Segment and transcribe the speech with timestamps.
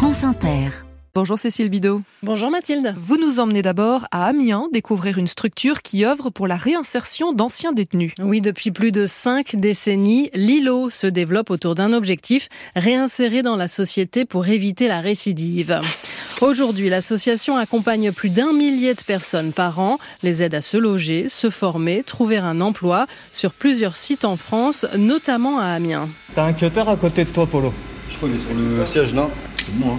[0.00, 0.70] France Inter.
[1.14, 2.00] Bonjour Cécile Bidot.
[2.22, 2.94] Bonjour Mathilde.
[2.96, 7.72] Vous nous emmenez d'abord à Amiens découvrir une structure qui œuvre pour la réinsertion d'anciens
[7.72, 8.14] détenus.
[8.18, 13.68] Oui, depuis plus de cinq décennies, l'ILO se développe autour d'un objectif, réinsérer dans la
[13.68, 15.78] société pour éviter la récidive.
[16.40, 21.28] Aujourd'hui, l'association accompagne plus d'un millier de personnes par an, les aide à se loger,
[21.28, 26.08] se former, trouver un emploi sur plusieurs sites en France, notamment à Amiens.
[26.34, 27.74] T'as un cutter à côté de toi, Polo.
[28.08, 29.28] Je crois qu'il est sur le siège là.
[29.70, 29.98] C'est bon, hein.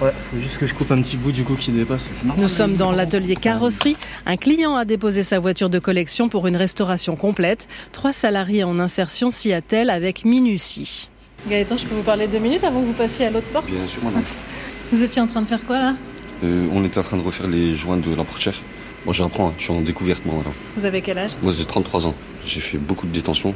[0.00, 2.04] Ouais, faut juste que je coupe un petit bout du coup qui dépasse.
[2.36, 3.96] Nous sommes dans l'atelier carrosserie.
[4.26, 7.68] Un client a déposé sa voiture de collection pour une restauration complète.
[7.92, 11.08] Trois salariés en insertion s'y attellent avec minutie.
[11.48, 13.86] Gaëtan, je peux vous parler deux minutes avant que vous passiez à l'autre porte Bien
[13.86, 14.22] sûr, madame.
[14.92, 15.94] Vous étiez en train de faire quoi là
[16.42, 18.54] Euh, on était en train de refaire les joints de la portière.
[19.04, 19.54] Moi, j'apprends, hein.
[19.58, 20.36] je suis en découverte, moi.
[20.38, 20.52] madame.
[20.76, 22.14] Vous avez quel âge Moi, j'ai 33 ans.
[22.46, 23.54] J'ai fait beaucoup de détention.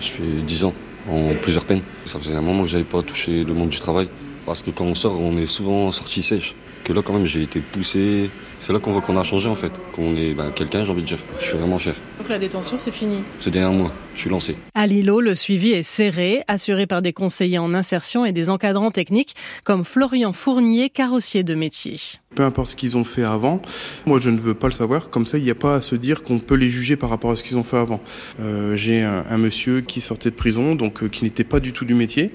[0.00, 0.74] Je fais 10 ans
[1.10, 1.82] en plusieurs peines.
[2.04, 4.08] Ça faisait un moment que j'avais pas touché le monde du travail.
[4.46, 6.54] Parce que quand on sort, on est souvent sorti sèche.
[6.84, 8.30] Que là, quand même, j'ai été poussé.
[8.60, 9.72] C'est là qu'on voit qu'on a changé, en fait.
[9.92, 11.18] Qu'on est ben, quelqu'un, j'ai envie de dire.
[11.40, 11.96] Je suis vraiment fier.
[12.18, 13.24] Donc la détention, c'est fini.
[13.40, 13.92] C'est derrière moi.
[14.14, 14.56] Je suis lancé.
[14.72, 18.92] À Lilo, le suivi est serré, assuré par des conseillers en insertion et des encadrants
[18.92, 21.98] techniques comme Florian Fournier, carrossier de métier.
[22.36, 23.60] Peu importe ce qu'ils ont fait avant,
[24.06, 25.10] moi je ne veux pas le savoir.
[25.10, 27.30] Comme ça, il n'y a pas à se dire qu'on peut les juger par rapport
[27.30, 28.00] à ce qu'ils ont fait avant.
[28.40, 31.72] Euh, J'ai un, un monsieur qui sortait de prison, donc euh, qui n'était pas du
[31.72, 32.30] tout du métier,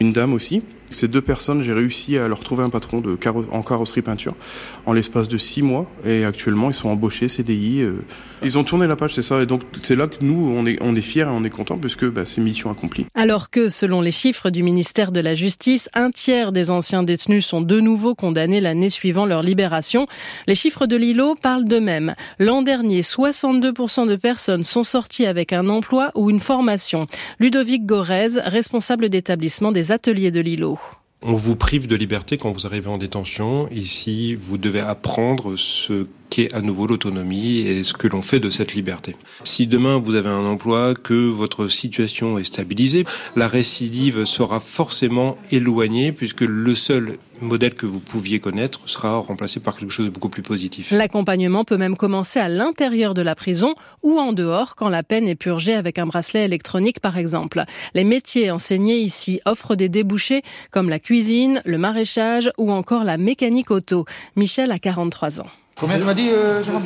[0.00, 0.62] une dame aussi.
[0.92, 3.18] Ces deux personnes, j'ai réussi à leur trouver un patron de
[3.50, 4.34] en carrosserie peinture
[4.86, 5.90] en l'espace de six mois.
[6.06, 7.80] Et actuellement, ils sont embauchés CDI.
[7.82, 8.04] euh.
[8.44, 9.40] Ils ont tourné la page, c'est ça.
[9.40, 11.78] Et donc c'est là que nous, on est, on est fiers et on est contents
[11.78, 13.06] puisque bah, c'est mission accomplie.
[13.14, 17.46] Alors que, selon les chiffres du ministère de la Justice, un tiers des anciens détenus
[17.46, 20.06] sont de nouveau condamnés l'année suivant leur libération.
[20.46, 22.14] Les chiffres de Lilo parlent d'eux-mêmes.
[22.38, 27.06] L'an dernier, 62% de personnes sont sorties avec un emploi ou une formation.
[27.38, 30.78] Ludovic Gorez, responsable d'établissement des ateliers de Lilo.
[31.24, 33.68] On vous prive de liberté quand vous arrivez en détention.
[33.70, 38.48] Ici, vous devez apprendre ce qu'est à nouveau l'autonomie et ce que l'on fait de
[38.48, 39.16] cette liberté.
[39.44, 43.04] Si demain vous avez un emploi, que votre situation est stabilisée,
[43.36, 49.60] la récidive sera forcément éloignée puisque le seul modèle que vous pouviez connaître sera remplacé
[49.60, 50.90] par quelque chose de beaucoup plus positif.
[50.90, 55.28] L'accompagnement peut même commencer à l'intérieur de la prison ou en dehors quand la peine
[55.28, 57.64] est purgée avec un bracelet électronique par exemple.
[57.92, 60.40] Les métiers enseignés ici offrent des débouchés
[60.70, 64.06] comme la cuisine, le maraîchage ou encore la mécanique auto.
[64.34, 65.46] Michel a 43 ans.
[65.76, 66.84] Combien tu m'as dit, euh, Jérôme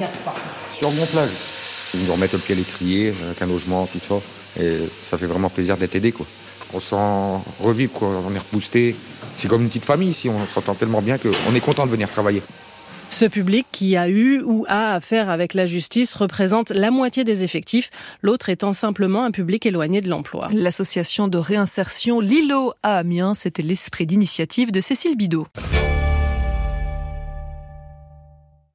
[0.79, 1.31] sur mon plage.
[1.95, 4.17] Ils nous remettent au pied à l'étrier, avec un logement, tout ça.
[4.63, 6.27] Et ça fait vraiment plaisir d'être aidé, quoi.
[6.75, 8.09] On sent revivre, quoi.
[8.27, 8.97] On est reboosté.
[9.37, 10.29] C'est comme une petite famille ici.
[10.29, 12.43] On s'entend tellement bien qu'on est content de venir travailler.
[13.09, 17.45] Ce public qui a eu ou a affaire avec la justice représente la moitié des
[17.45, 20.49] effectifs, l'autre étant simplement un public éloigné de l'emploi.
[20.53, 25.47] L'association de réinsertion Lilo à Amiens, c'était l'esprit d'initiative de Cécile Bidot.